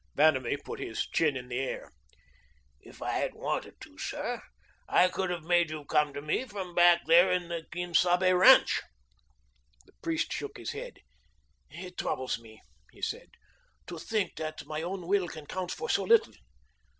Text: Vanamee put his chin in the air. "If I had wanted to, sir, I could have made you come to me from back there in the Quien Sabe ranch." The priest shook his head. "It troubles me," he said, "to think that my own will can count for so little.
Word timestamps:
Vanamee 0.15 0.57
put 0.57 0.79
his 0.79 1.05
chin 1.05 1.37
in 1.37 1.47
the 1.49 1.59
air. 1.59 1.91
"If 2.79 3.03
I 3.03 3.11
had 3.19 3.35
wanted 3.35 3.79
to, 3.81 3.99
sir, 3.99 4.41
I 4.89 5.09
could 5.09 5.29
have 5.29 5.43
made 5.43 5.69
you 5.69 5.85
come 5.85 6.11
to 6.15 6.23
me 6.23 6.43
from 6.47 6.73
back 6.73 7.05
there 7.05 7.31
in 7.31 7.49
the 7.49 7.67
Quien 7.71 7.93
Sabe 7.93 8.33
ranch." 8.33 8.81
The 9.85 9.93
priest 10.01 10.33
shook 10.33 10.57
his 10.57 10.71
head. 10.71 11.01
"It 11.69 11.99
troubles 11.99 12.39
me," 12.39 12.63
he 12.91 13.03
said, 13.03 13.29
"to 13.85 13.99
think 13.99 14.37
that 14.37 14.65
my 14.65 14.81
own 14.81 15.05
will 15.05 15.27
can 15.27 15.45
count 15.45 15.69
for 15.69 15.87
so 15.87 16.03
little. 16.03 16.33